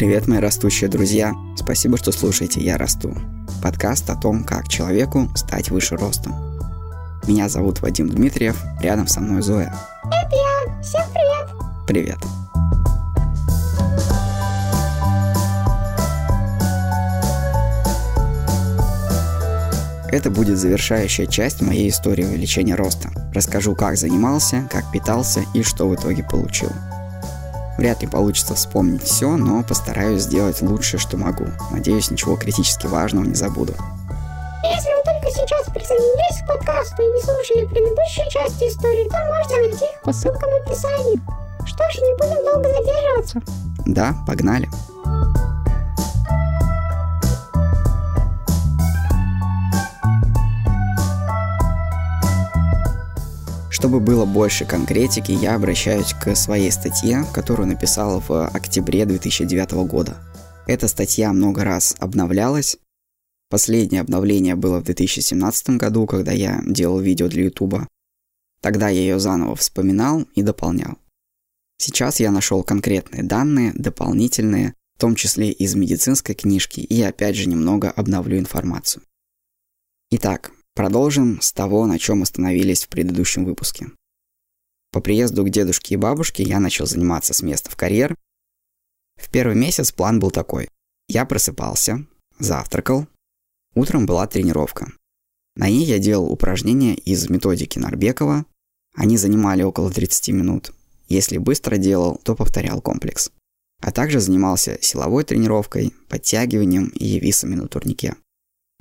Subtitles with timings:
[0.00, 1.34] Привет, мои растущие друзья!
[1.58, 3.14] Спасибо, что слушаете «Я расту».
[3.62, 6.32] Подкаст о том, как человеку стать выше ростом.
[7.28, 9.74] Меня зовут Вадим Дмитриев, рядом со мной Зоя.
[10.06, 10.82] Это я.
[10.82, 11.48] Всем привет.
[11.86, 12.16] Привет.
[20.10, 23.10] Это будет завершающая часть моей истории увеличения роста.
[23.34, 26.70] Расскажу, как занимался, как питался и что в итоге получил.
[27.80, 31.46] Вряд ли получится вспомнить все, но постараюсь сделать лучшее, что могу.
[31.70, 33.72] Надеюсь, ничего критически важного не забуду.
[34.62, 39.56] Если вы только сейчас присоединились к подкасту и не слушали предыдущие части истории, то можете
[39.56, 41.20] найти их по ссылкам в описании.
[41.64, 43.40] Что ж, не будем долго задерживаться.
[43.86, 44.68] Да, погнали.
[53.80, 60.18] Чтобы было больше конкретики, я обращаюсь к своей статье, которую написал в октябре 2009 года.
[60.66, 62.76] Эта статья много раз обновлялась.
[63.48, 67.86] Последнее обновление было в 2017 году, когда я делал видео для YouTube.
[68.60, 70.98] Тогда я ее заново вспоминал и дополнял.
[71.78, 77.48] Сейчас я нашел конкретные данные, дополнительные, в том числе из медицинской книжки, и опять же
[77.48, 79.02] немного обновлю информацию.
[80.10, 83.88] Итак, Продолжим с того, на чем остановились в предыдущем выпуске.
[84.92, 88.14] По приезду к дедушке и бабушке я начал заниматься с места в карьер.
[89.20, 90.70] В первый месяц план был такой.
[91.06, 92.06] Я просыпался,
[92.38, 93.06] завтракал,
[93.74, 94.90] утром была тренировка.
[95.54, 98.46] На ней я делал упражнения из методики Нарбекова.
[98.96, 100.72] Они занимали около 30 минут.
[101.08, 103.30] Если быстро делал, то повторял комплекс.
[103.82, 108.16] А также занимался силовой тренировкой, подтягиванием и висами на турнике.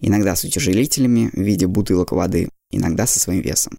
[0.02, 3.78] Иногда с утяжелителями в виде бутылок воды, иногда со своим весом.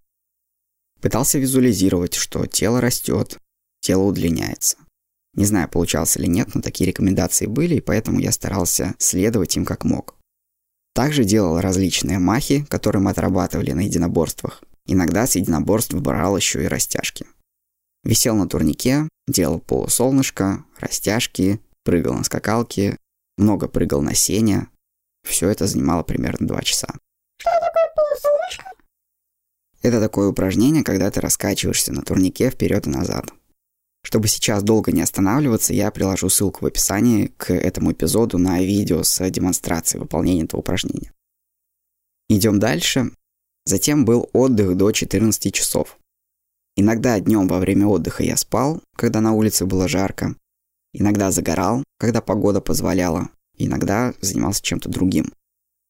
[1.00, 3.38] Пытался визуализировать, что тело растет,
[3.80, 4.76] тело удлиняется.
[5.34, 9.64] Не знаю, получалось или нет, но такие рекомендации были, и поэтому я старался следовать им
[9.64, 10.16] как мог.
[10.92, 14.62] Также делал различные махи, которые мы отрабатывали на единоборствах.
[14.86, 17.26] Иногда с единоборств брал еще и растяжки.
[18.02, 22.96] Висел на турнике, делал полусолнышко, растяжки, прыгал на скакалке,
[23.38, 24.66] много прыгал на сене,
[25.22, 26.88] все это занимало примерно 2 часа.
[27.38, 28.64] Что такое полусолнышко?
[29.82, 33.32] Это такое упражнение, когда ты раскачиваешься на турнике вперед и назад.
[34.02, 39.02] Чтобы сейчас долго не останавливаться, я приложу ссылку в описании к этому эпизоду на видео
[39.02, 41.12] с демонстрацией выполнения этого упражнения.
[42.28, 43.10] Идем дальше.
[43.66, 45.98] Затем был отдых до 14 часов.
[46.76, 50.34] Иногда днем во время отдыха я спал, когда на улице было жарко.
[50.92, 53.28] Иногда загорал, когда погода позволяла
[53.66, 55.32] иногда занимался чем-то другим.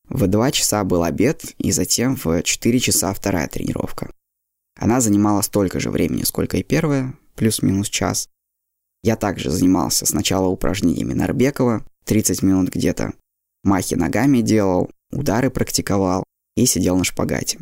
[0.08, 4.12] В 2 часа был обед, и затем в 4 часа вторая тренировка.
[4.76, 8.28] Она занимала столько же времени, сколько и первая, плюс-минус час.
[9.02, 13.12] Я также занимался сначала упражнениями Нарбекова, 30 минут где-то,
[13.62, 16.24] махи ногами делал, удары практиковал
[16.56, 17.60] и сидел на шпагате.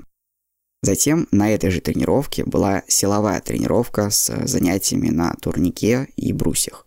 [0.83, 6.87] Затем на этой же тренировке была силовая тренировка с занятиями на турнике и брусьях.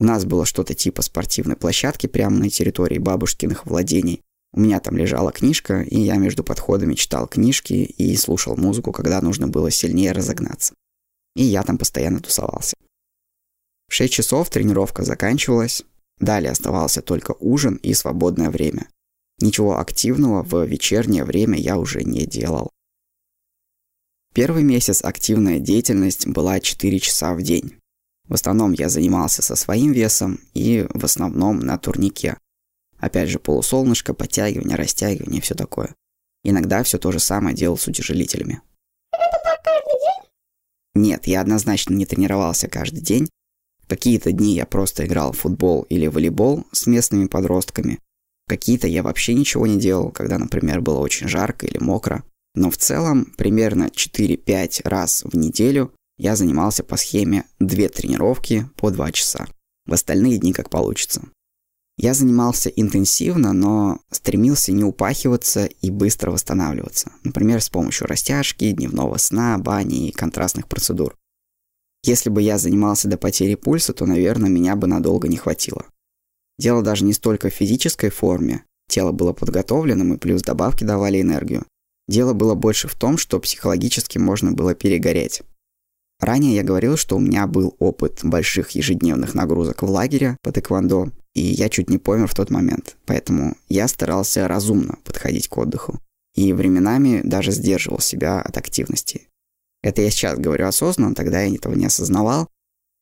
[0.00, 4.22] У нас было что-то типа спортивной площадки прямо на территории бабушкиных владений.
[4.52, 9.20] У меня там лежала книжка, и я между подходами читал книжки и слушал музыку, когда
[9.20, 10.74] нужно было сильнее разогнаться.
[11.34, 12.76] И я там постоянно тусовался.
[13.88, 15.82] В 6 часов тренировка заканчивалась,
[16.18, 18.88] далее оставался только ужин и свободное время.
[19.40, 22.70] Ничего активного в вечернее время я уже не делал.
[24.34, 27.74] Первый месяц активная деятельность была 4 часа в день.
[28.28, 32.36] В основном я занимался со своим весом и в основном на турнике.
[32.98, 35.94] Опять же, полусолнышко, подтягивание, растягивание, все такое.
[36.44, 38.60] Иногда все то же самое делал с утяжелителями.
[39.12, 40.30] Это так каждый день?
[40.94, 43.28] Нет, я однозначно не тренировался каждый день.
[43.86, 47.98] Какие-то дни я просто играл в футбол или волейбол с местными подростками.
[48.46, 52.24] Какие-то я вообще ничего не делал, когда, например, было очень жарко или мокро.
[52.54, 58.90] Но в целом примерно 4-5 раз в неделю я занимался по схеме две тренировки по
[58.90, 59.46] 2 часа.
[59.86, 61.22] В остальные дни как получится.
[61.96, 67.10] Я занимался интенсивно, но стремился не упахиваться и быстро восстанавливаться.
[67.24, 71.16] Например, с помощью растяжки, дневного сна, бани и контрастных процедур.
[72.04, 75.86] Если бы я занимался до потери пульса, то, наверное, меня бы надолго не хватило.
[76.58, 81.66] Дело даже не столько в физической форме, тело было подготовленным и плюс добавки давали энергию.
[82.06, 85.42] Дело было больше в том, что психологически можно было перегореть.
[86.20, 91.10] Ранее я говорил, что у меня был опыт больших ежедневных нагрузок в лагере по тэквондо,
[91.34, 92.96] и я чуть не помер в тот момент.
[93.06, 96.00] Поэтому я старался разумно подходить к отдыху.
[96.34, 99.28] И временами даже сдерживал себя от активности.
[99.82, 102.48] Это я сейчас говорю осознанно, тогда я этого не осознавал.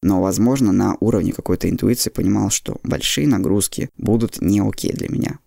[0.02, 5.38] Но, возможно, на уровне какой-то интуиции понимал, что большие нагрузки будут не окей для меня.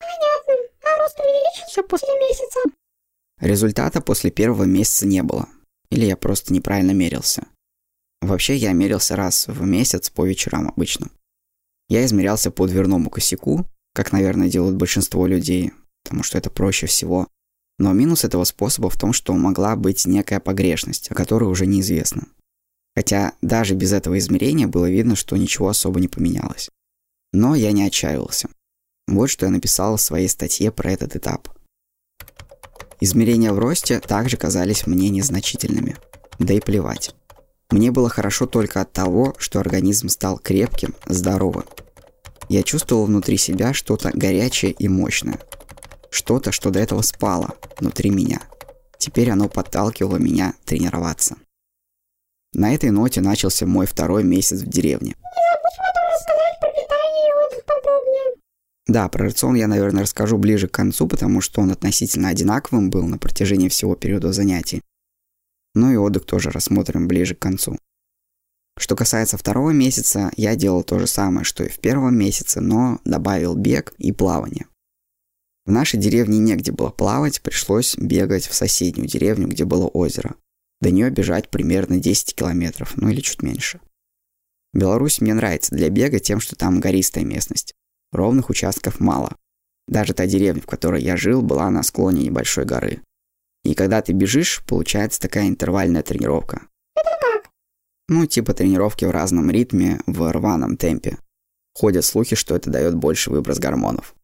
[0.00, 0.54] Понятно.
[0.82, 2.60] А рост увеличился после месяца?
[3.40, 5.48] Результата после первого месяца не было.
[5.92, 7.46] Или я просто неправильно мерился.
[8.22, 11.10] Вообще я мерился раз в месяц по вечерам обычно.
[11.90, 15.72] Я измерялся по дверному косяку, как, наверное, делают большинство людей,
[16.02, 17.28] потому что это проще всего.
[17.78, 22.26] Но минус этого способа в том, что могла быть некая погрешность, о которой уже неизвестно.
[22.96, 26.70] Хотя даже без этого измерения было видно, что ничего особо не поменялось.
[27.34, 28.48] Но я не отчаивался.
[29.08, 31.50] Вот что я написал в своей статье про этот этап.
[33.04, 35.96] Измерения в росте также казались мне незначительными.
[36.38, 37.16] Да и плевать.
[37.72, 41.64] Мне было хорошо только от того, что организм стал крепким, здоровым.
[42.48, 45.40] Я чувствовал внутри себя что-то горячее и мощное.
[46.10, 48.40] Что-то, что до этого спало внутри меня.
[48.98, 51.34] Теперь оно подталкивало меня тренироваться.
[52.52, 55.16] На этой ноте начался мой второй месяц в деревне.
[58.86, 63.06] Да, про рацион я, наверное, расскажу ближе к концу, потому что он относительно одинаковым был
[63.06, 64.82] на протяжении всего периода занятий.
[65.74, 67.78] Ну и отдых тоже рассмотрим ближе к концу.
[68.78, 73.00] Что касается второго месяца, я делал то же самое, что и в первом месяце, но
[73.04, 74.66] добавил бег и плавание.
[75.64, 80.34] В нашей деревне негде было плавать, пришлось бегать в соседнюю деревню, где было озеро.
[80.80, 83.80] До нее бежать примерно 10 километров, ну или чуть меньше.
[84.72, 87.74] Беларусь мне нравится для бега тем, что там гористая местность.
[88.12, 89.36] Ровных участков мало.
[89.88, 93.00] Даже та деревня, в которой я жил, была на склоне небольшой горы.
[93.64, 96.62] И когда ты бежишь, получается такая интервальная тренировка.
[96.94, 97.50] Это как?
[98.08, 101.18] Ну, типа тренировки в разном ритме, в рваном темпе.
[101.74, 104.14] Ходят слухи, что это дает больше выброс гормонов.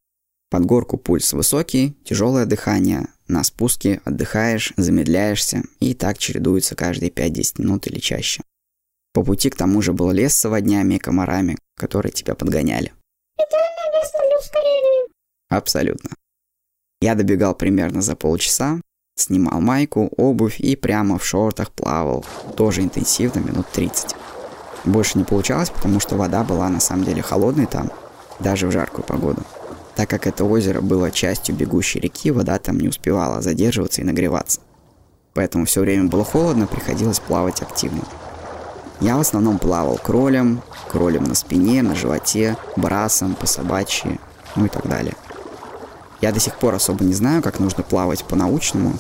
[0.50, 7.62] Под горку пульс высокий, тяжелое дыхание, на спуске отдыхаешь, замедляешься, и так чередуется каждые 5-10
[7.62, 8.42] минут или чаще.
[9.12, 12.92] По пути к тому же был лес с оводнями и комарами, которые тебя подгоняли.
[15.48, 16.10] Абсолютно.
[17.00, 18.80] Я добегал примерно за полчаса,
[19.18, 22.24] Снимал майку, обувь и прямо в шортах плавал.
[22.56, 24.14] Тоже интенсивно, минут 30.
[24.84, 27.90] Больше не получалось, потому что вода была на самом деле холодной там,
[28.38, 29.42] даже в жаркую погоду.
[29.96, 34.60] Так как это озеро было частью бегущей реки, вода там не успевала задерживаться и нагреваться.
[35.34, 38.04] Поэтому все время было холодно, приходилось плавать активно.
[39.00, 44.20] Я в основном плавал кролем, кролем на спине, на животе, брасом, по собачьи,
[44.54, 45.16] ну и так далее.
[46.20, 48.94] Я до сих пор особо не знаю, как нужно плавать по-научному.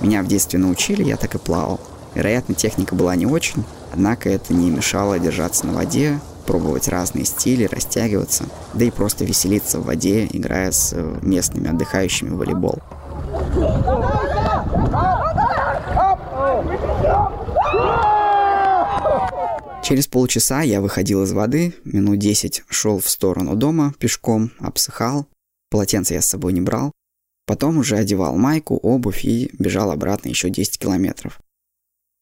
[0.00, 1.80] Меня в детстве научили, я так и плавал.
[2.14, 7.64] Вероятно, техника была не очень, однако это не мешало держаться на воде, пробовать разные стили,
[7.64, 12.78] растягиваться, да и просто веселиться в воде, играя с э, местными отдыхающими в волейбол.
[19.82, 25.26] Через полчаса я выходил из воды, минут 10 шел в сторону дома пешком, обсыхал,
[25.72, 26.92] Полотенце я с собой не брал.
[27.46, 31.40] Потом уже одевал майку, обувь и бежал обратно еще 10 километров.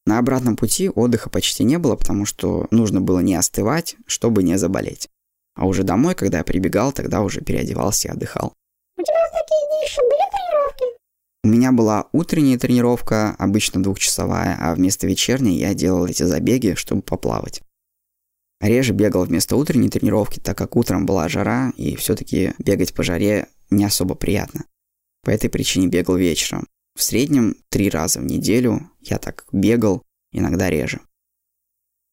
[0.07, 4.57] На обратном пути отдыха почти не было, потому что нужно было не остывать, чтобы не
[4.57, 5.09] заболеть.
[5.57, 8.55] А уже домой, когда я прибегал, тогда уже переодевался и отдыхал.
[8.97, 10.85] У тебя в такие дни еще были тренировки?
[11.43, 17.03] У меня была утренняя тренировка, обычно двухчасовая, а вместо вечерней я делал эти забеги, чтобы
[17.03, 17.63] поплавать.
[18.61, 23.49] Реже бегал вместо утренней тренировки, так как утром была жара, и все-таки бегать по жаре
[23.71, 24.65] не особо приятно.
[25.23, 26.67] По этой причине бегал вечером.
[26.95, 30.03] В среднем три раза в неделю я так бегал,
[30.33, 31.01] иногда реже.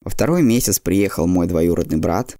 [0.01, 2.37] Во второй месяц приехал мой двоюродный брат.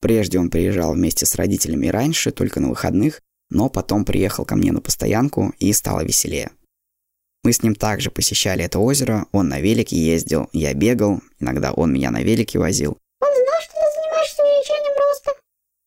[0.00, 4.70] Прежде он приезжал вместе с родителями раньше, только на выходных, но потом приехал ко мне
[4.70, 6.52] на постоянку и стало веселее.
[7.42, 11.92] Мы с ним также посещали это озеро, он на велике ездил, я бегал, иногда он
[11.92, 12.98] меня на велике возил.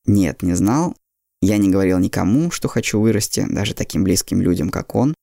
[0.06, 0.96] Нет, не знал.
[1.42, 5.14] Я не говорил никому, что хочу вырасти, даже таким близким людям, как он.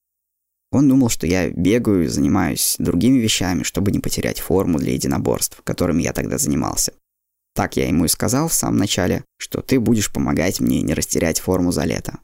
[0.73, 5.61] Он думал, что я бегаю и занимаюсь другими вещами, чтобы не потерять форму для единоборств,
[5.65, 6.93] которыми я тогда занимался.
[7.55, 11.41] Так я ему и сказал в самом начале, что ты будешь помогать мне не растерять
[11.41, 12.19] форму за лето.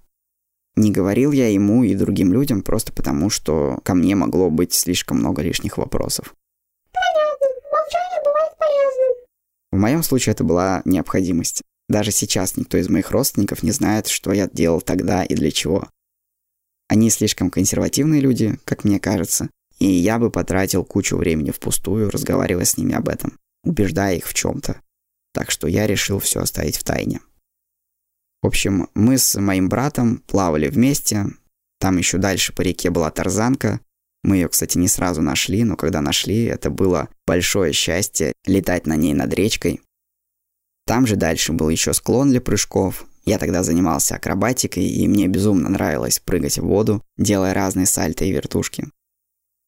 [0.77, 5.19] Не говорил я ему и другим людям просто потому, что ко мне могло быть слишком
[5.19, 6.35] много лишних вопросов.
[6.93, 9.27] Понятно, молчание бывает полезным.
[9.73, 11.63] В моем случае это была необходимость.
[11.89, 15.89] Даже сейчас никто из моих родственников не знает, что я делал тогда и для чего.
[16.89, 22.65] Они слишком консервативные люди, как мне кажется, и я бы потратил кучу времени впустую, разговаривая
[22.65, 24.81] с ними об этом, убеждая их в чем-то.
[25.33, 27.21] Так что я решил все оставить в тайне.
[28.43, 31.27] В общем, мы с моим братом плавали вместе,
[31.79, 33.81] там еще дальше по реке была тарзанка,
[34.23, 38.97] Мы ее, кстати, не сразу нашли, но когда нашли, это было большое счастье летать на
[38.97, 39.81] ней над речкой.
[40.87, 43.07] Там же дальше был еще склон для прыжков.
[43.25, 48.31] Я тогда занимался акробатикой, и мне безумно нравилось прыгать в воду, делая разные сальто и
[48.31, 48.87] вертушки.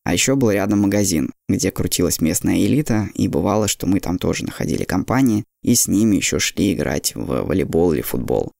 [0.04, 4.44] А еще был рядом магазин, где крутилась местная элита, и бывало, что мы там тоже
[4.44, 8.52] находили компании, и с ними еще шли играть в волейбол или футбол.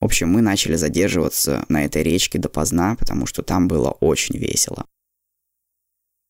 [0.00, 4.86] В общем, мы начали задерживаться на этой речке допоздна, потому что там было очень весело.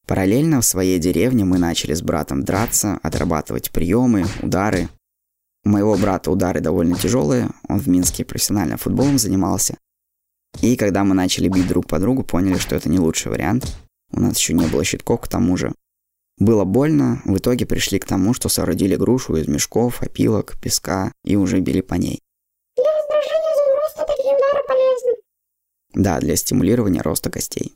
[0.06, 4.88] Параллельно в своей деревне мы начали с братом драться, отрабатывать приемы, удары.
[5.64, 9.78] У моего брата удары довольно тяжелые, он в Минске профессионально футболом занимался.
[10.60, 13.76] И когда мы начали бить друг по другу, поняли, что это не лучший вариант.
[14.10, 15.72] У нас еще не было щитков к тому же.
[16.38, 21.36] Было больно, в итоге пришли к тому, что соорудили грушу из мешков, опилок, песка и
[21.36, 22.20] уже били по ней.
[22.76, 25.12] Для раздражения роста такие удары полезны.
[25.94, 27.74] Да, для стимулирования роста костей.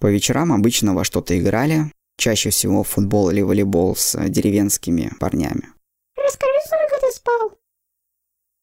[0.00, 5.72] По вечерам обычно во что-то играли, чаще всего в футбол или волейбол с деревенскими парнями.
[6.16, 7.58] Расскажи, сколько ты спал?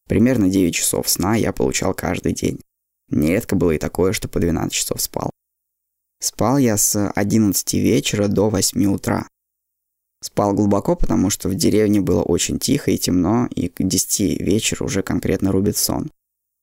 [0.08, 2.60] Примерно 9 часов сна я получал каждый день.
[3.08, 5.30] Нередко было и такое, что по 12 часов спал.
[6.20, 9.26] Спал я с 11 вечера до 8 утра.
[10.22, 14.84] Спал глубоко, потому что в деревне было очень тихо и темно, и к 10 вечера
[14.84, 16.10] уже конкретно рубит сон.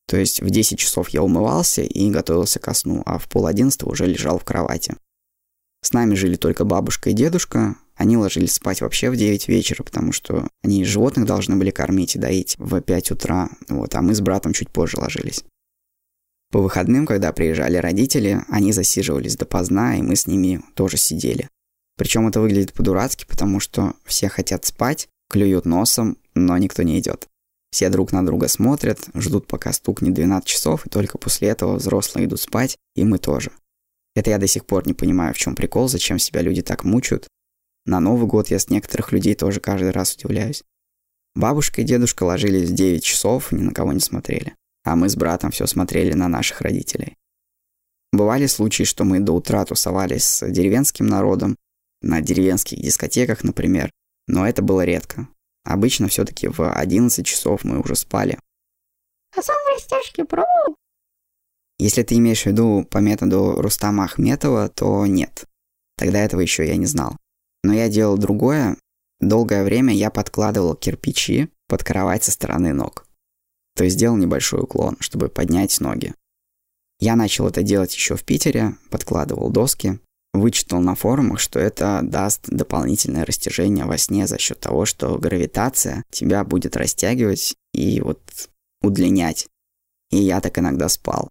[0.08, 3.92] То есть в 10 часов я умывался и готовился ко сну, а в пол одиннадцатого
[3.92, 4.96] уже лежал в кровати.
[5.82, 7.76] С нами жили только бабушка и дедушка.
[7.96, 12.20] Они ложились спать вообще в 9 вечера, потому что они животных должны были кормить и
[12.20, 15.44] доить в 5 утра, вот, а мы с братом чуть позже ложились.
[16.52, 21.50] По выходным, когда приезжали родители, они засиживались допоздна, и мы с ними тоже сидели.
[21.98, 27.28] Причем это выглядит по-дурацки, потому что все хотят спать, клюют носом, но никто не идет.
[27.72, 32.26] Все друг на друга смотрят, ждут пока стукнет 12 часов, и только после этого взрослые
[32.26, 33.52] идут спать, и мы тоже.
[34.20, 37.30] Это я до сих пор не понимаю, в чем прикол, зачем себя люди так мучают.
[37.86, 40.62] На Новый год я с некоторых людей тоже каждый раз удивляюсь.
[41.36, 44.56] Бабушка и дедушка ложились в 9 часов, ни на кого не смотрели.
[44.84, 47.16] А мы с братом все смотрели на наших родителей.
[48.12, 51.56] Бывали случаи, что мы до утра тусовались с деревенским народом,
[52.02, 53.90] на деревенских дискотеках, например,
[54.28, 55.30] но это было редко.
[55.64, 58.38] Обычно все-таки в 11 часов мы уже спали.
[59.38, 60.76] А сон растяжки пробовал?
[61.80, 65.46] Если ты имеешь в виду по методу Рустама Ахметова, то нет.
[65.98, 67.18] Тогда этого еще я не знал.
[67.64, 68.78] Но я делал другое.
[69.20, 73.08] Долгое время я подкладывал кирпичи под кровать со стороны ног.
[73.76, 76.14] То есть сделал небольшой уклон, чтобы поднять ноги.
[77.00, 80.00] Я начал это делать еще в Питере, подкладывал доски,
[80.32, 86.04] Вычитал на форумах, что это даст дополнительное растяжение во сне за счет того, что гравитация
[86.12, 88.22] тебя будет растягивать и вот
[88.82, 89.48] удлинять.
[90.12, 91.30] И я так иногда спал.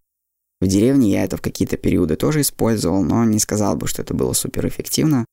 [0.61, 4.15] В деревне я это в какие-то периоды тоже использовал, но не сказал бы, что это
[4.15, 5.25] было суперэффективно.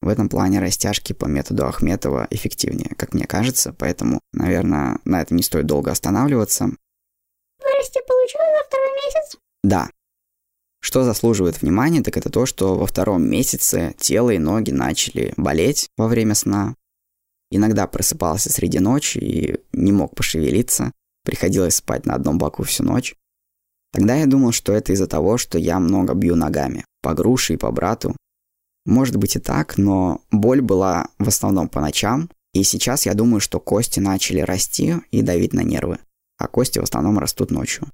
[0.00, 5.36] В этом плане растяжки по методу Ахметова эффективнее, как мне кажется, поэтому, наверное, на этом
[5.36, 6.64] не стоит долго останавливаться.
[7.62, 9.36] Вырасти получилось на второй месяц?
[9.62, 9.88] Да,
[10.84, 15.88] что заслуживает внимания, так это то, что во втором месяце тело и ноги начали болеть
[15.96, 16.74] во время сна.
[17.50, 20.92] Иногда просыпался среди ночи и не мог пошевелиться,
[21.24, 23.14] приходилось спать на одном боку всю ночь.
[23.94, 27.56] Тогда я думал, что это из-за того, что я много бью ногами, по груше и
[27.56, 28.16] по брату.
[28.84, 33.38] Может быть и так, но боль была в основном по ночам, и сейчас я думаю,
[33.38, 35.98] что кости начали расти и давить на нервы,
[36.38, 37.86] а кости в основном растут ночью.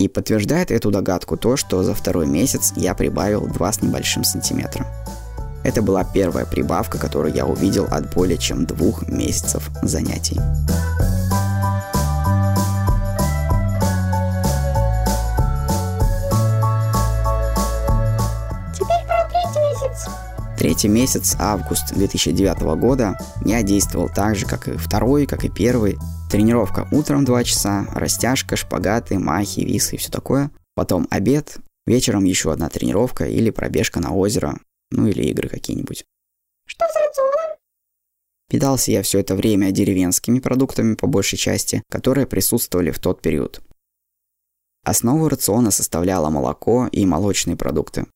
[0.00, 4.86] И подтверждает эту догадку то, что за второй месяц я прибавил 2 с небольшим сантиметра.
[5.62, 10.40] Это была первая прибавка, которую я увидел от более чем двух месяцев занятий.
[20.66, 25.96] Третий месяц, август 2009 года, я действовал так же, как и второй, как и первый,
[26.28, 30.50] Тренировка утром 2 часа, растяжка, шпагаты, махи, висы и все такое.
[30.74, 34.58] Потом обед, вечером еще одна тренировка или пробежка на озеро,
[34.90, 36.04] ну или игры какие-нибудь.
[36.66, 37.58] Что с рационом?
[38.50, 43.60] Питался я все это время деревенскими продуктами по большей части, которые присутствовали в тот период.
[44.82, 48.06] Основу рациона составляло молоко и молочные продукты.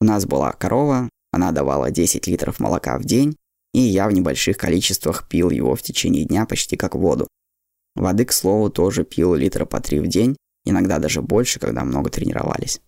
[0.00, 3.36] У нас была корова, она давала 10 литров молока в день,
[3.74, 7.28] и я в небольших количествах пил его в течение дня почти как воду.
[7.94, 12.10] Воды, к слову, тоже пил литра по три в день, иногда даже больше, когда много
[12.10, 12.80] тренировались.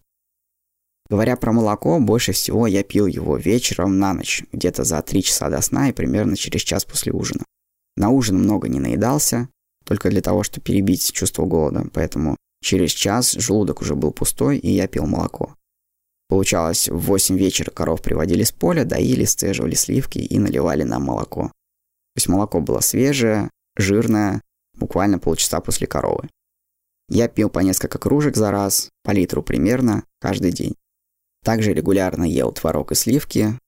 [1.09, 5.51] Говоря про молоко, больше всего я пил его вечером на ночь, где-то за три часа
[5.51, 7.45] до сна и примерно через час после ужина.
[7.97, 9.49] На ужин много не наедался,
[9.85, 14.71] только для того, чтобы перебить чувство голода, поэтому через час желудок уже был пустой, и
[14.71, 15.57] я пил молоко.
[16.31, 21.49] Получалось, в 8 вечера коров приводили с поля, доили, сцеживали сливки и наливали нам молоко.
[21.49, 24.41] То есть молоко было свежее, жирное,
[24.75, 26.31] буквально полчаса после коровы.
[27.09, 30.77] Я пил по несколько кружек за раз, по литру примерно, каждый день.
[31.43, 33.59] Также регулярно ел творог и сливки,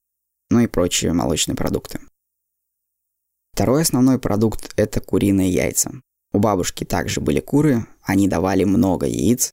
[0.49, 1.99] ну и прочие молочные продукты.
[3.51, 5.91] Второй основной продукт– это куриные яйца.
[6.31, 9.51] У бабушки также были куры, они давали много яиц.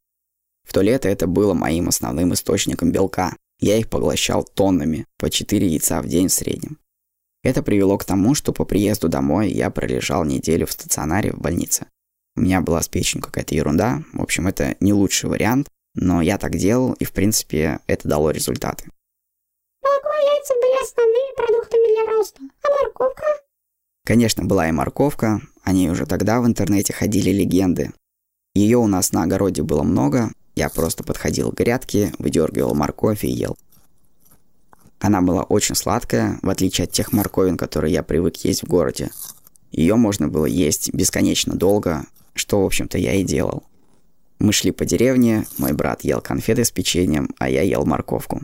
[0.70, 3.34] В то лето это было моим основным источником белка.
[3.58, 6.78] Я их поглощал тоннами, по 4 яйца в день в среднем.
[7.42, 11.86] Это привело к тому, что по приезду домой я пролежал неделю в стационаре в больнице.
[12.36, 14.04] У меня была с печенью какая-то ерунда.
[14.12, 18.30] В общем, это не лучший вариант, но я так делал, и в принципе это дало
[18.30, 18.84] результаты.
[19.82, 22.40] Молоко и яйца были основными продуктами для роста.
[22.62, 23.24] А морковка?
[24.06, 27.90] Конечно, была и морковка, о ней уже тогда в интернете ходили легенды.
[28.54, 33.30] Ее у нас на огороде было много, я просто подходил к грядке, выдергивал морковь и
[33.30, 33.56] ел.
[34.98, 39.10] Она была очень сладкая, в отличие от тех морковин, которые я привык есть в городе.
[39.70, 43.62] Ее можно было есть бесконечно долго, что, в общем-то, я и делал.
[44.38, 48.42] Мы шли по деревне, мой брат ел конфеты с печеньем, а я ел морковку.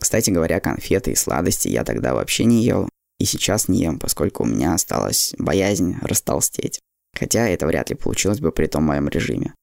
[0.00, 2.88] Кстати говоря, конфеты и сладости я тогда вообще не ел,
[3.18, 6.78] и сейчас не ем, поскольку у меня осталась боязнь растолстеть.
[7.18, 9.54] Хотя это вряд ли получилось бы при том моем режиме.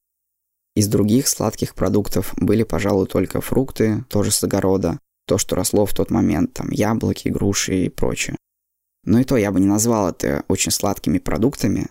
[0.76, 5.94] Из других сладких продуктов были, пожалуй, только фрукты, тоже с огорода, то, что росло в
[5.94, 8.36] тот момент, там яблоки, груши и прочее.
[9.02, 11.88] Но и то я бы не назвал это очень сладкими продуктами.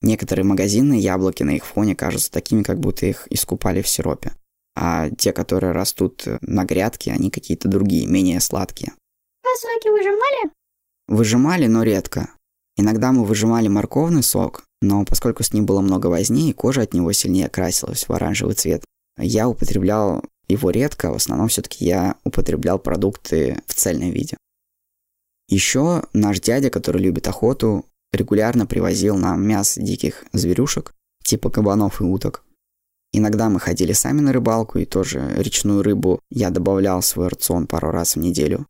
[0.00, 4.32] Некоторые магазинные яблоки на их фоне кажутся такими, как будто их искупали в сиропе.
[4.74, 8.94] А те, которые растут на грядке, они какие-то другие, менее сладкие.
[9.44, 10.50] А соки выжимали?
[11.08, 12.30] Выжимали, но редко.
[12.76, 16.94] Иногда мы выжимали морковный сок, но поскольку с ним было много возни, и кожа от
[16.94, 18.84] него сильнее красилась в оранжевый цвет,
[19.16, 24.36] я употреблял его редко, в основном все-таки я употреблял продукты в цельном виде.
[25.48, 32.04] Еще наш дядя, который любит охоту, регулярно привозил нам мясо диких зверюшек, типа кабанов и
[32.04, 32.44] уток.
[33.12, 37.66] Иногда мы ходили сами на рыбалку, и тоже речную рыбу я добавлял в свой рацион
[37.66, 38.66] пару раз в неделю.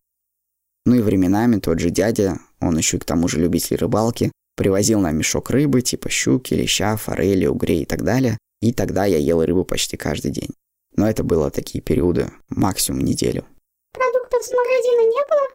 [0.87, 5.01] Ну и временами тот же дядя, он еще и к тому же любитель рыбалки, привозил
[5.01, 9.43] нам мешок рыбы, типа щуки, леща, форели, угрей и так далее, и тогда я ел
[9.45, 10.51] рыбу почти каждый день.
[10.97, 13.45] Но это было такие периоды, максимум неделю.
[13.93, 15.49] Продуктов с магазина не было?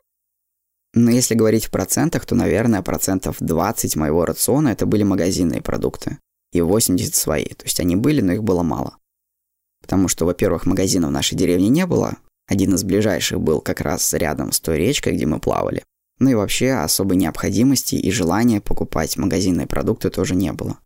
[0.93, 6.17] Но если говорить в процентах, то, наверное, процентов 20 моего рациона это были магазинные продукты.
[6.51, 7.45] И 80 свои.
[7.45, 8.97] То есть они были, но их было мало.
[9.81, 12.17] Потому что, во-первых, магазинов в нашей деревне не было.
[12.49, 15.83] Один из ближайших был как раз рядом с той речкой, где мы плавали.
[16.17, 20.79] Ну и вообще особой необходимости и желания покупать магазинные продукты тоже не было.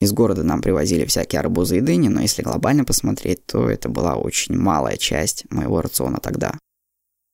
[0.00, 4.14] Из города нам привозили всякие арбузы и дыни, но если глобально посмотреть, то это была
[4.14, 6.54] очень малая часть моего рациона тогда.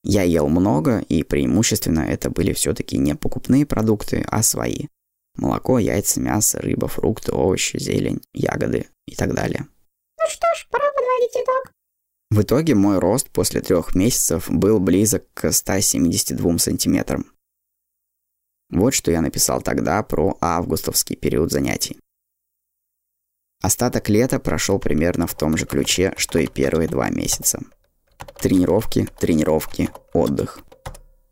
[0.02, 4.86] Я ел много, и преимущественно это были все-таки не покупные продукты, а свои.
[5.36, 9.66] Молоко, яйца, мясо, рыба, фрукты, овощи, зелень, ягоды и так далее.
[10.18, 10.91] Ну что ж, пора.
[12.32, 17.26] В итоге мой рост после трех месяцев был близок к 172 сантиметрам.
[18.70, 21.98] Вот что я написал тогда про августовский период занятий.
[23.60, 27.60] Остаток лета прошел примерно в том же ключе, что и первые два месяца.
[28.40, 30.60] Тренировки, тренировки, отдых.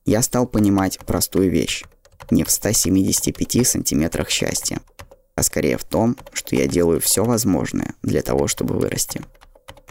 [0.05, 1.83] Я стал понимать простую вещь.
[2.31, 4.83] Не в 175 сантиметрах счастья,
[5.35, 9.23] а скорее в том, что я делаю все возможное для того, чтобы вырасти.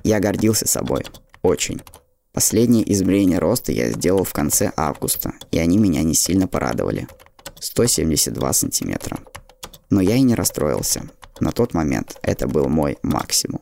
[0.03, 1.05] Я гордился собой.
[1.41, 1.81] Очень.
[2.31, 7.07] Последнее измерение роста я сделал в конце августа, и они меня не сильно порадовали.
[7.59, 9.19] 172 сантиметра.
[9.89, 11.09] Но я и не расстроился.
[11.39, 13.61] На тот момент это был мой максимум.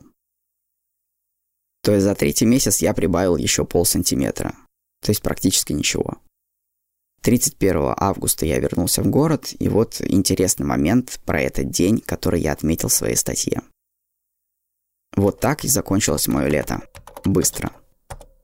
[1.82, 4.54] То есть за третий месяц я прибавил еще пол сантиметра.
[5.02, 6.18] То есть практически ничего.
[7.22, 12.52] 31 августа я вернулся в город, и вот интересный момент про этот день, который я
[12.52, 13.62] отметил в своей статье.
[15.18, 16.80] Вот так и закончилось мое лето.
[17.24, 17.70] Быстро.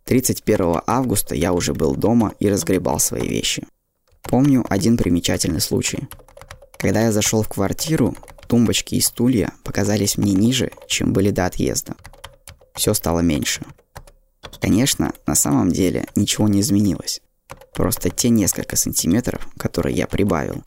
[0.05, 3.67] 31 августа я уже был дома и разгребал свои вещи.
[4.23, 6.09] Помню один примечательный случай.
[6.79, 8.15] Когда я зашел в квартиру,
[8.47, 11.95] тумбочки и стулья показались мне ниже, чем были до отъезда–
[12.75, 13.63] все стало меньше.
[14.61, 17.21] Конечно, на самом деле ничего не изменилось.
[17.73, 20.63] Просто те несколько сантиметров, которые я прибавил,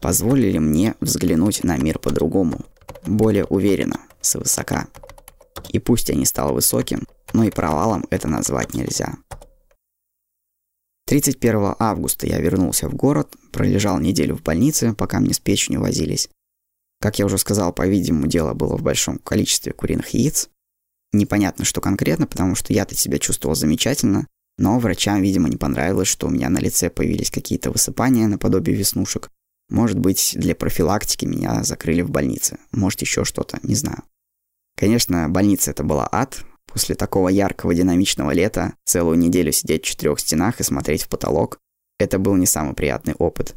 [0.00, 2.60] позволили мне взглянуть на мир по-другому,
[3.06, 4.86] более уверенно, свысока.
[5.70, 9.16] И пусть я не стал высоким, но и провалом это назвать нельзя.
[11.06, 16.28] 31 августа я вернулся в город, пролежал неделю в больнице, пока мне с печенью возились.
[17.00, 20.48] Как я уже сказал, по-видимому, дело было в большом количестве куриных яиц,
[21.12, 24.26] непонятно, что конкретно, потому что я-то себя чувствовал замечательно,
[24.58, 29.30] Но врачам, видимо, не понравилось, что у меня на лице появились какие-то высыпания наподобие веснушек.
[29.70, 32.58] Может быть, для профилактики меня закрыли в больнице.
[32.70, 34.02] Может, еще что-то, не знаю.
[34.76, 36.44] Конечно, больница это была ад.
[36.66, 41.58] После такого яркого динамичного лета целую неделю сидеть в четырех стенах и смотреть в потолок–
[41.98, 43.54] это был не самый приятный опыт.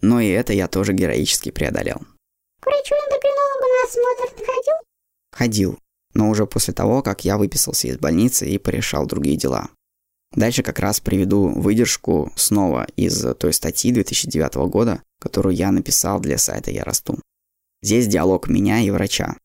[0.00, 2.02] Но и это я тоже героически преодолел.
[2.60, 4.74] К врачу-эндокринологу на осмотр ты ходил?
[5.32, 5.78] Ходил,
[6.14, 9.68] но уже после того, как я выписался из больницы и порешал другие дела.
[10.34, 16.36] Дальше как раз приведу выдержку снова из той статьи 2009 года, которую я написал для
[16.36, 17.18] сайта «Я расту».
[17.82, 19.36] Здесь диалог меня и врача.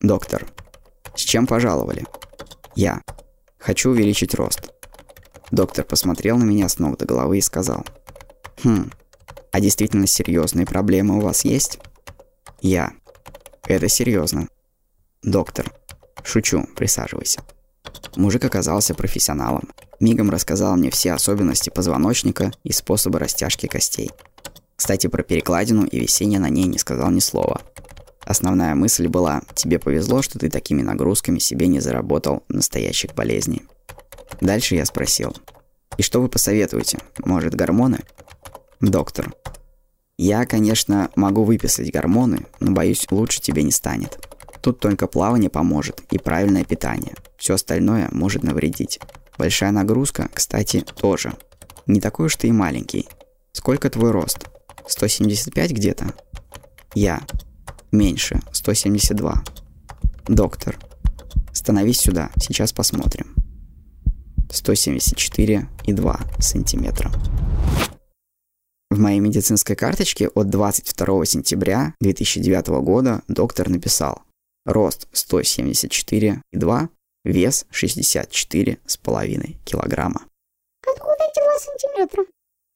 [0.00, 0.46] Доктор.
[1.16, 2.04] С чем пожаловали?
[2.76, 3.02] Я.
[3.58, 4.72] Хочу увеличить рост.
[5.50, 7.84] Доктор посмотрел на меня с ног до головы и сказал.
[8.62, 8.90] Хм,
[9.50, 11.80] а действительно серьезные проблемы у вас есть?
[12.60, 12.92] Я.
[13.64, 14.46] Это серьезно.
[15.24, 15.72] Доктор.
[16.22, 17.42] Шучу, присаживайся.
[18.14, 19.68] Мужик оказался профессионалом.
[19.98, 24.12] Мигом рассказал мне все особенности позвоночника и способы растяжки костей.
[24.76, 27.60] Кстати, про перекладину и висение на ней не сказал ни слова.
[28.28, 33.62] Основная мысль была, тебе повезло, что ты такими нагрузками себе не заработал настоящих болезней.
[34.42, 35.34] Дальше я спросил,
[35.96, 36.98] и что вы посоветуете?
[37.24, 38.00] Может, гормоны?
[38.82, 39.32] Доктор.
[40.18, 44.18] Я, конечно, могу выписать гормоны, но боюсь, лучше тебе не станет.
[44.60, 47.14] Тут только плавание поможет и правильное питание.
[47.38, 49.00] Все остальное может навредить.
[49.38, 51.32] Большая нагрузка, кстати, тоже.
[51.86, 53.08] Не такой уж ты и маленький.
[53.52, 54.48] Сколько твой рост?
[54.86, 56.12] 175 где-то?
[56.94, 57.22] Я.
[57.92, 58.40] Меньше.
[58.52, 59.44] 172.
[60.26, 60.78] Доктор.
[61.52, 63.34] Становись сюда, сейчас посмотрим.
[64.50, 67.10] 174 и 2 сантиметра.
[68.90, 74.22] В моей медицинской карточке от 22 сентября 2009 года доктор написал
[74.64, 76.88] Рост 174,2,
[77.24, 80.22] вес 64,5 килограмма.
[80.86, 82.24] Откуда эти 2 сантиметра?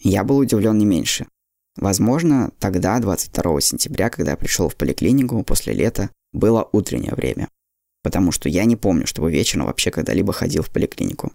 [0.01, 1.27] Я был удивлен не меньше.
[1.77, 7.49] Возможно, тогда, 22 сентября, когда я пришел в поликлинику после лета, было утреннее время.
[8.03, 11.33] Потому что я не помню, чтобы вечером вообще когда-либо ходил в поликлинику.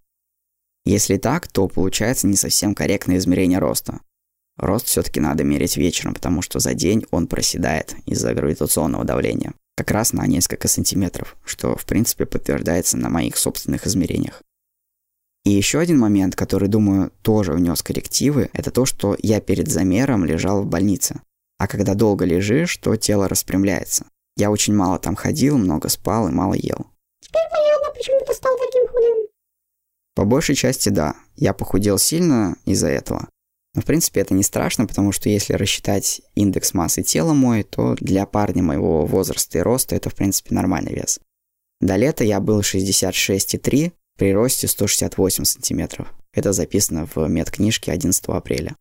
[0.86, 4.00] Если так, то получается не совсем корректное измерение роста.
[4.58, 9.92] Рост все-таки надо мерить вечером, потому что за день он проседает из-за гравитационного давления как
[9.92, 14.42] раз на несколько сантиметров, что в принципе подтверждается на моих собственных измерениях.
[15.48, 20.26] И еще один момент, который, думаю, тоже внес коррективы, это то, что я перед замером
[20.26, 21.22] лежал в больнице.
[21.58, 24.08] А когда долго лежишь, то тело распрямляется.
[24.36, 26.88] Я очень мало там ходил, много спал и мало ел.
[27.22, 29.28] Теперь понятно, почему ты стал таким худым.
[30.16, 31.16] По большей части да.
[31.38, 33.30] Я похудел сильно из-за этого.
[33.74, 37.96] Но, в принципе, это не страшно, потому что если рассчитать индекс массы тела мой, то
[38.02, 41.22] для парня моего возраста и роста это, в принципе, нормальный вес.
[41.80, 46.14] До лета я был 66,3 при росте 168 сантиметров.
[46.34, 48.76] Это записано в медкнижке 11 апреля.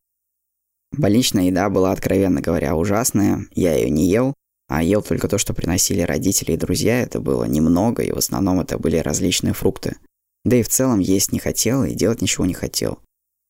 [0.93, 3.47] Больничная еда была, откровенно говоря, ужасная.
[3.53, 4.35] Я ее не ел,
[4.69, 7.01] а ел только то, что приносили родители и друзья.
[7.01, 9.97] Это было немного, и в основном это были различные фрукты.
[10.45, 13.01] Да и в целом есть не хотел и делать ничего не хотел.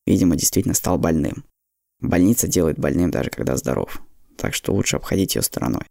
[0.07, 1.45] Видимо, действительно стал больным.
[2.01, 4.01] Больница делает больным даже когда здоров.
[4.37, 5.83] Так что лучше обходить ее стороной.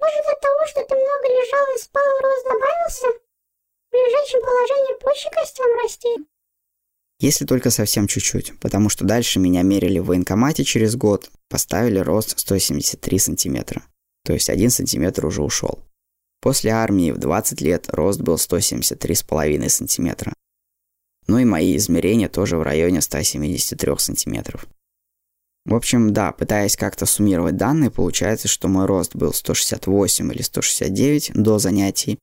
[0.00, 3.25] Может от того, что ты много лежал и спал, рост добавился?
[3.96, 6.08] Лежачем положении проще костям расти?
[7.18, 12.38] Если только совсем чуть-чуть, потому что дальше меня мерили в военкомате через год, поставили рост
[12.38, 13.82] 173 сантиметра.
[14.24, 15.82] То есть 1 сантиметр уже ушел.
[16.42, 20.34] После армии в 20 лет рост был 173,5 сантиметра.
[21.26, 24.66] Ну и мои измерения тоже в районе 173 сантиметров.
[25.64, 31.32] В общем, да, пытаясь как-то суммировать данные, получается, что мой рост был 168 или 169
[31.34, 32.18] до занятий,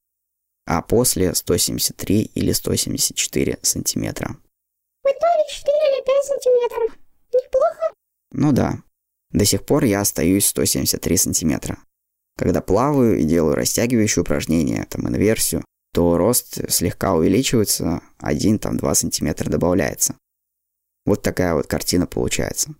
[0.65, 4.37] а после 173 или 174 сантиметра.
[5.03, 6.97] В итоге 4 или 5 сантиметров.
[7.33, 7.93] Неплохо?
[8.31, 8.83] Ну да.
[9.31, 11.77] До сих пор я остаюсь 173 сантиметра.
[12.37, 20.15] Когда плаваю и делаю растягивающие упражнения, там инверсию, то рост слегка увеличивается, 1-2 сантиметра добавляется.
[21.05, 22.73] Вот такая вот картина получается.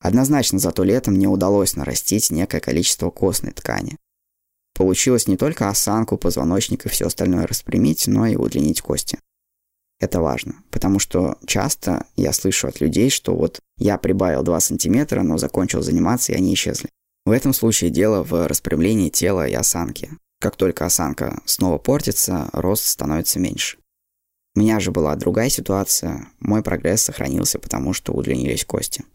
[0.00, 3.96] Однозначно за то лето мне удалось нарастить некое количество костной ткани.
[4.76, 9.18] Получилось не только осанку, позвоночник и все остальное распрямить, но и удлинить кости.
[9.98, 15.22] Это важно, потому что часто я слышу от людей, что вот я прибавил 2 сантиметра,
[15.22, 16.90] но закончил заниматься, и они исчезли.
[17.24, 20.10] В этом случае дело в распрямлении тела и осанки.
[20.42, 23.78] Как только осанка снова портится, рост становится меньше.
[24.54, 26.28] У меня же была другая ситуация.
[26.38, 29.06] Мой прогресс сохранился, потому что удлинились кости.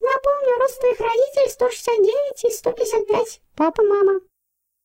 [0.00, 3.40] Напомню, рост твоих родителей 169 и 155.
[3.54, 4.18] Папа, мама.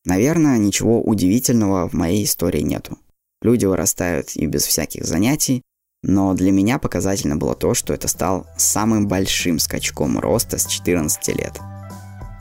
[0.06, 2.96] Наверное, ничего удивительного в моей истории нету.
[3.42, 5.62] Люди вырастают и без всяких занятий,
[6.02, 11.28] Но для меня показательно было то, что это стал самым большим скачком роста с 14
[11.36, 11.60] лет.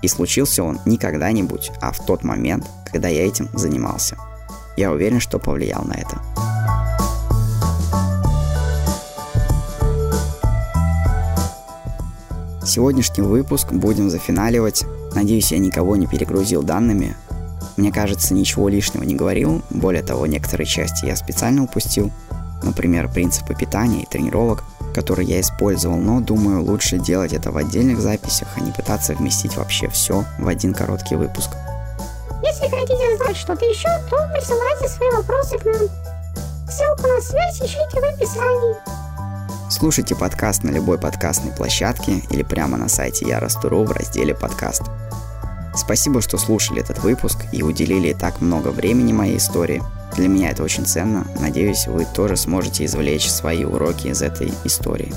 [0.01, 4.17] И случился он не когда-нибудь, а в тот момент, когда я этим занимался.
[4.77, 6.21] Я уверен, что повлиял на это.
[12.65, 14.85] Сегодняшний выпуск будем зафиналивать.
[15.13, 17.17] Надеюсь, я никого не перегрузил данными.
[17.79, 19.61] Мне кажется, ничего лишнего не говорил.
[19.69, 22.11] Более того, некоторые части я специально упустил.
[22.61, 28.01] Например, принципы питания и тренировок, которые я использовал, но думаю, лучше делать это в отдельных
[28.01, 31.51] записях, а не пытаться вместить вообще все в один короткий выпуск.
[32.43, 35.87] Если хотите знать что-то еще, то присылайте свои вопросы к нам.
[36.69, 38.75] Ссылку на связь ищите в описании.
[39.71, 44.81] Слушайте подкаст на любой подкастной площадке или прямо на сайте Яростуру в разделе «Подкаст».
[45.75, 49.83] Спасибо, что слушали этот выпуск и уделили так много времени моей истории.
[50.15, 51.25] Для меня это очень ценно.
[51.39, 55.13] Надеюсь, вы тоже сможете извлечь свои уроки из этой истории.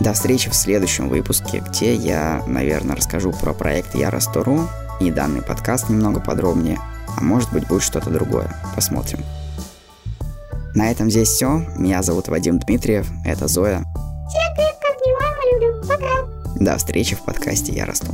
[0.00, 4.66] До встречи в следующем выпуске, где я, наверное, расскажу про проект Яростуру
[4.98, 6.78] и данный подкаст немного подробнее,
[7.16, 8.50] а может быть будет что-то другое.
[8.74, 9.20] Посмотрим.
[10.74, 11.66] На этом здесь все.
[11.76, 13.84] Меня зовут Вадим Дмитриев, это Зоя.
[16.60, 18.12] До встречи в подкасте «Я расту».